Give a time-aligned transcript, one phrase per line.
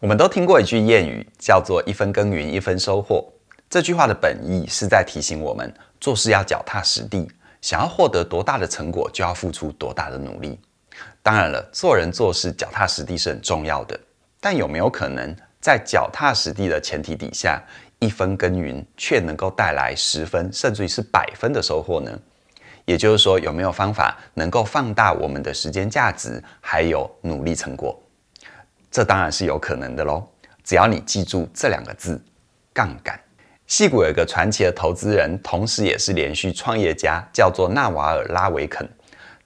[0.00, 3.22] 我们都听过一句谚语，叫做“一分耕耘一分收获”。
[3.68, 7.30] 这句话的本意是在提醒我们，做事要脚踏实地，
[7.60, 10.58] 想要获得多大的成果，就要付出多大的努力。
[11.22, 14.00] 当然了，做人做事脚踏实地是很重要的，
[14.40, 17.62] 但有没有可能在脚踏实地的前提底下，
[17.98, 22.18] 一分耕耘却能够带来十分甚至于是百分的收获呢？
[22.86, 27.94] 也就是说，有没有方法能够放大我们的时间价值，还有努力成果？
[28.90, 30.26] 这当然是有可能的喽，
[30.64, 32.20] 只要你记住这两个字：
[32.72, 33.18] 杠杆。
[33.66, 38.88] 戏谷有一个传奇的投资人，同时也是连续创业家，叫做纳瓦尔拉维肯。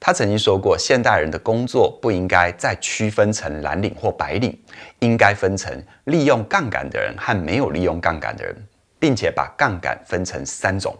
[0.00, 4.58] 他曾经说过，现代人的工作不应该再区分成蓝领或白领，
[5.00, 5.70] 应该分成
[6.04, 8.56] 利用杠杆的人和没有利用杠杆的人，
[8.98, 10.96] 并且把杠杆分成三种。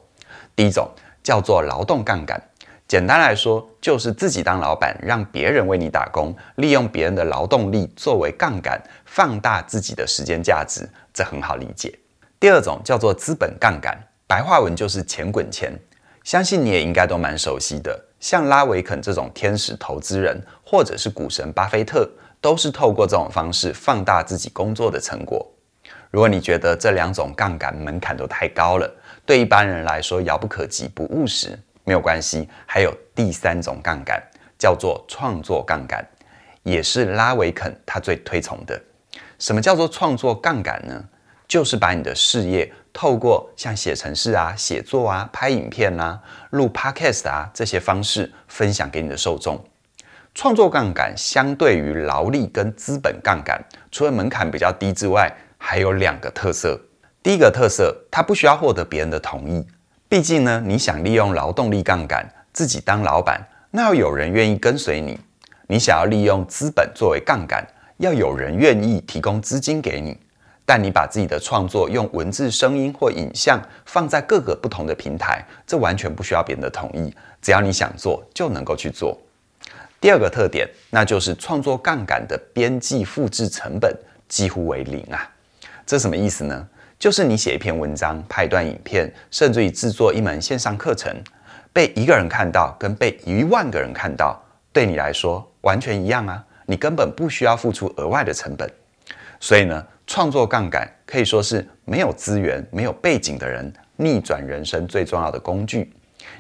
[0.55, 0.91] 第一种
[1.23, 2.43] 叫做劳动杠杆。
[2.95, 11.99] 简单来说，就是自己当老板，让别人为你打工，利用别人的劳动力作为杠杆，放大自己的时间价值，这很好理解。
[12.39, 15.77] 第二种叫做资本杠杆，白话文就是钱滚钱，
[16.23, 18.01] 相信你也应该都蛮熟悉的。
[18.21, 22.09] 像拉维肯这种天使投资人，或者是股神巴菲特，
[22.41, 25.45] 都是透过这种方式放大自己工作的成果。
[26.13, 28.89] 如果你觉得这两种杠杆门槛都太高了，
[29.27, 31.59] 对一般人来说遥不可及、不务实。
[31.85, 34.23] 没有关系，还有第三种杠杆，
[34.59, 36.05] 叫做创作杠杆，
[36.63, 38.81] 也是拉维肯他最推崇的。
[39.39, 41.05] 什么叫做创作杠杆呢？
[41.47, 46.19] 就是把你的事业透过像写程式啊、写作啊、拍影片啊、
[46.51, 49.63] 录 podcast 啊这些方式分享给你的受众。
[50.35, 56.81] 创作杠杆相对于劳力跟资本杠杆，除了门槛比较低之外，还有两个特色。
[57.23, 59.65] 第一个特色，它不需要获得别人的同意。
[60.15, 65.19] 毕竟呢，你想利用劳动力杠杆自己当老板，那要有人愿意跟随你；
[65.67, 70.17] 你想要利用资本作为杠杆，要有人愿意提供资金给你。
[70.65, 79.21] 但你把自己的创作用文字、声音或影像放在各个不同的平台，这完全不需要别人的同意，只要你想做就能够去做。
[80.01, 83.93] 第二个特点，那就是创作杠杆的边际复制成本
[84.29, 85.29] 几乎为零啊！
[85.85, 86.69] 这什么意思呢？
[86.99, 91.15] 就是你写一篇文章、拍一段影片，甚至于制作一门线上课程，
[91.73, 94.41] 被一个人看到跟被一万个人看到，
[94.73, 96.43] 对你来说完全一样啊！
[96.67, 98.71] 你根本不需要付出额外的成本。
[99.39, 105.93] 所以呢，创作杠杆可以说是没有资源、没有背景的人逆转人生最重要的工具。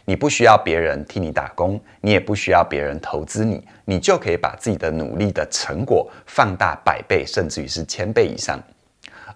[0.06, 8.58] 你不需要别人替你打工，你也不需要别人投资你，你就可以把自己的努力的成果放大百倍，甚至于是千倍以上。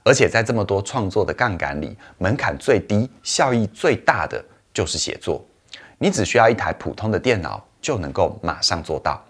[0.05, 4.43] 而且在这么多创作的杠杆里，门槛最低、效益最大的
[4.73, 5.45] 就是写作。
[5.99, 9.23] 你只需要一台普通的电脑就能够马上做到。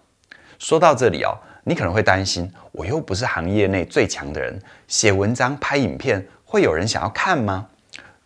[0.58, 7.66] 说到这里哦，你可能会担心，我又不是行业内最强的人，写文章、拍影片会有人想要看吗？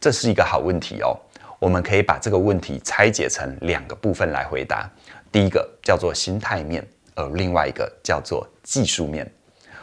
[0.01, 1.17] 这是一个好问题哦。
[1.59, 4.91] 我们可以把这个问题拆解成两个部分来回答。
[5.31, 9.31] 第一个叫做心态面，而另外一个叫做技术面。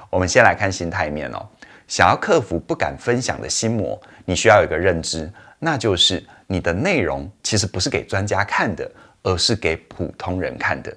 [0.10, 1.48] 我们先来看心态面哦。
[1.90, 8.90] 想要克服不敢分享的心魔，你需要有一个认知，那就是你的内容其实不是给专家看的，
[9.24, 10.96] 而是给普通人看的。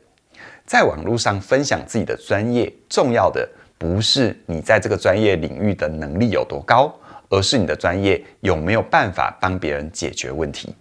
[0.66, 3.48] 在网络上分享自己的专业，重要的
[3.78, 6.94] 不是你在这个专业领域的能力有多高，
[7.30, 10.76] 而是你的专业有没有办法帮别人解决问题。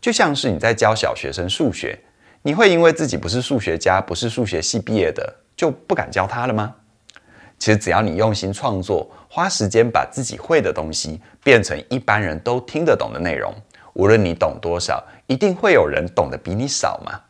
[0.00, 1.98] 就像是你在教小学生数学，
[2.42, 6.76] 你会因为自己不是数学家，不是数学系毕业的，就不敢教他了吗？
[7.58, 13.52] 其实只要你用心创作，花时间把自己会的东西变成一般人都听得懂的内容，
[13.94, 17.20] 无论你懂多少，一定会有人懂得比你少嘛。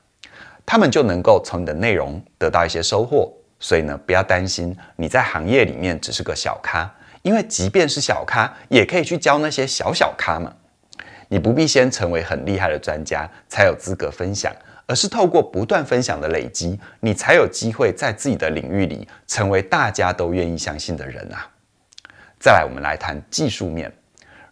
[0.66, 3.32] 他们就能够从你的内容得到一些收获。
[3.60, 6.88] 所以呢，不要担心你在行业里面只是个小咖，
[7.22, 10.52] 因为即便是小咖，也可以去教那些小小咖嘛。
[11.28, 14.54] 你不必先成为很厉害的专家才有资格分享。
[14.88, 21.46] 而是透过不断分享的累积，你才有机会在自己的领域里成为大家都愿意相信的人啊！
[22.40, 23.92] 再来，我们来谈技术面。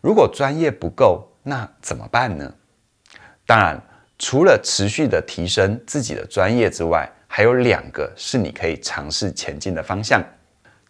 [0.02, 2.52] 如果专业不够，那怎么办呢？
[3.46, 3.80] 当然，
[4.18, 10.22] 除了持续的提升自己的专业之外，还有两个是你可以尝试前进的方向。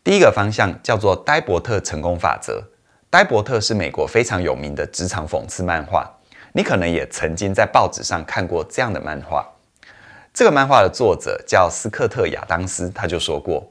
[0.02, 2.60] 第一个方向叫做呆伯特成功法则。
[3.08, 6.12] 呆伯特是美国非常有名的职场讽刺漫画。
[6.56, 9.46] 你可能也曾经在报纸上看过这样的漫画。
[10.32, 13.62] 这个漫画的作者叫斯科特·亚当斯，他就说过：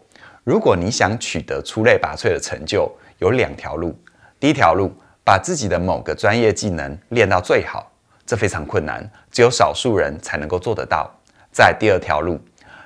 [0.44, 2.88] 如果你想取得出类拔萃的成就，
[3.18, 3.98] 有两条路。
[4.40, 4.94] 第一条路，
[5.24, 7.92] 把自己的某个专业技能练到最好，
[8.24, 11.12] 这非常困难，只有少数人才能够做得到。
[11.52, 12.40] 在第二条路，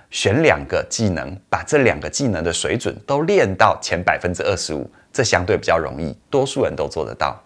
[0.10, 7.38] 选两个技能，把这两个技能的水准都练到前百分之二十五，这相对比较容易，多数人都做得到。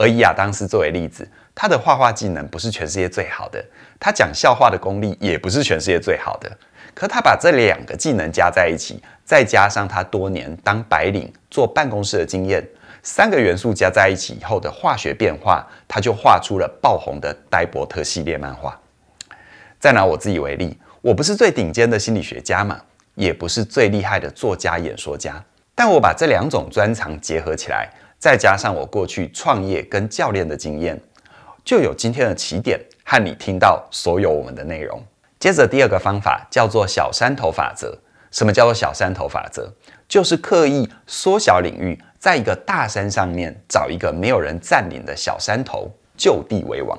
[0.00, 1.28] 而以亚当斯作为例子，
[1.60, 3.60] 他的画画技能不是全世界最好的，
[3.98, 6.48] 他讲笑话的功力也不是全世界最好的。
[6.94, 12.64] 可他把这两个技能加在一起，再加上他多年当白领做办公室的经验，
[13.02, 18.80] 三个元素加在一起以后的化学变化，他就画出了爆红的呆伯特系列漫画。
[19.80, 22.80] 再拿我自己为例，我不是最顶尖的心理学家嘛，
[23.16, 25.44] 也不是最厉害的作家演说家，
[25.74, 27.88] 但我把这两种专长结合起来。
[28.20, 31.00] 再加上我过去创业跟教练的经验，
[31.68, 35.04] 就有今天的起点和你听到所有我们的内容。
[35.38, 37.94] 接着第二个方法叫做小山头法则。
[38.30, 39.70] 什么叫做小山头法则？
[40.08, 46.98] 就是刻意缩小领域，在一个大山上面找一个没有人占领的小山头，就地为王。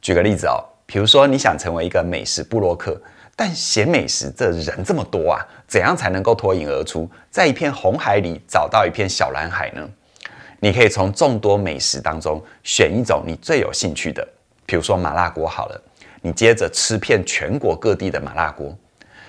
[0.00, 2.96] 举个例子哦，比如说你想成为一个美食部落客，
[3.34, 9.90] 但写美食的人这么多啊，怎样才能够脱颖而出，在一片红海里找到一片小蓝海呢？
[10.60, 14.26] 你可以从众多美食当中选一种你最有兴趣的，
[14.66, 15.82] 比如说麻辣锅好了，
[16.20, 18.76] 你接着吃遍全国各地的麻辣锅，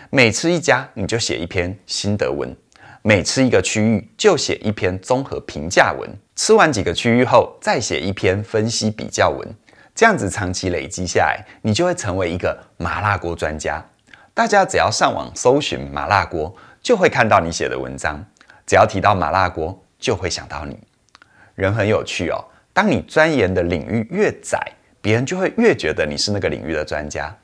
[0.09, 2.53] 每吃一家你就写一篇心得文，
[3.01, 9.47] 每吃一个区域就写一篇综合评价文，吃完几个区域后再写一篇分析比较文，
[9.95, 13.81] 这样子长期累积下来，你就会成为一个麻辣锅专家。
[14.33, 16.53] 大家只要上网搜寻麻辣锅，
[16.83, 18.21] 就会看到你写的文章，
[18.65, 20.77] 只要提到麻辣锅，就会想到你。
[21.55, 22.43] 人很有趣哦，
[22.73, 24.59] 当你钻研的领域越窄，
[25.01, 27.35] 别人就会越觉得你是那个领域的专家。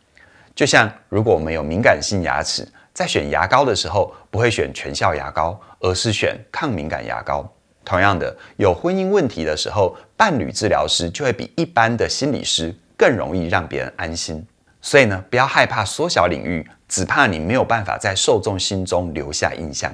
[0.56, 7.48] 就像如果我们有敏感性牙齿，在选牙膏的时候，不会选全效牙膏，而是选抗敏感牙膏。
[7.86, 14.46] 同样的，有婚姻问题的时候，伴侣治疗师就会比一般的心理师更容易让别人安心。
[14.82, 19.94] 所以呢，不要害怕缩小领域，只怕你没有办法在受众心中留下印象。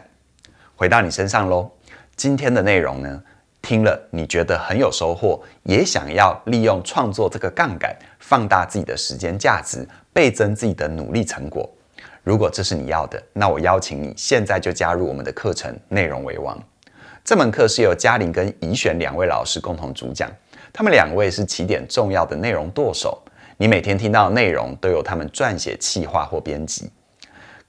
[0.75, 1.69] 回到你身上喽，
[2.15, 3.21] 今天的内容呢，
[3.63, 11.67] 听了你觉得很有收获，也想要利用创作这个杠杆，放大自己的时间价值，倍增自己的努力成果。
[12.23, 16.57] 如果这是你要的，那我邀请你现在就加入我们的课程《内容为王》。
[17.23, 20.29] 这门课是由嘉玲跟怡璇两位老师共同主讲，
[20.73, 23.23] 他们两位是起点重要的内容舵手。
[23.55, 26.91] 你每天听到的内容都由他们撰写、企划或编辑。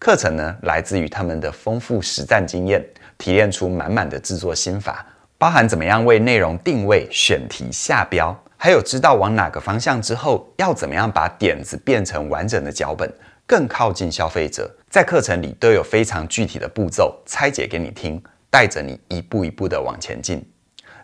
[0.00, 2.85] 课程呢，来自于他们的丰富实战经验，
[3.17, 5.06] 提炼出满满的制作心法。
[5.44, 13.12] 包含怎么样为内容定位、选题、下标，还有知道往哪个方向之后，要怎么样把点子变成完整的脚本，
[13.46, 14.75] 更靠近消费者。
[14.88, 18.19] 在课程里都有非常具体的步骤拆解给你听，
[18.50, 20.43] 带着你一步一步的往前进。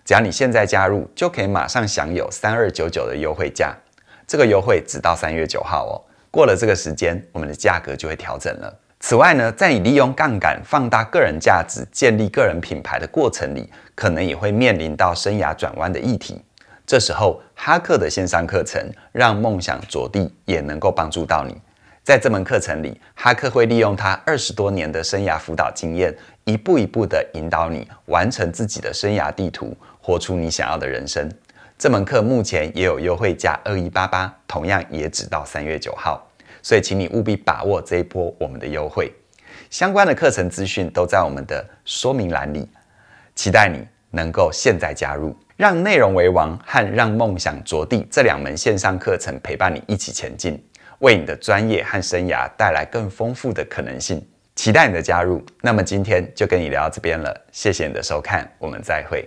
[0.06, 3.76] 只要你现在加入，就可以马上享有三二九九的优惠价。
[4.26, 6.00] 这个优惠直到三月九号哦，
[6.30, 8.74] 过了这个时间，我们的价格就会调整了。
[9.02, 16.40] 此外呢，在你利用杠杆放大个人价值、建立个人品牌的过程里，可能也会面临到生涯转弯的议题。
[16.86, 18.80] 这时候，哈克的线上课程
[19.10, 21.56] 《让梦想着地》也能够帮助到你。
[22.04, 26.14] 在这门课程里，哈克会利用他二十多年的生涯辅导经验，
[26.44, 31.30] 一步一步地引导你完成自己的生涯地图，活出你想要的人生。
[31.78, 36.22] 这门课目前也有优惠价二一八八，同样也只到三月九号。
[36.62, 39.12] 所以，请你务必把握这一波我们的优惠，
[39.70, 42.68] 相关的课程资讯都在我们的说明栏里。
[43.34, 50.62] 期待你能够现在加入，让内容为王和让梦想着地这两门线上课程陪伴你一起前进，
[50.98, 54.22] 为你的专业和生涯带来更丰富的可能性。
[54.56, 55.42] 期待你的加入。
[55.62, 59.26] 那么今天就跟你聊到这边了，谢谢你的收看，我们再会。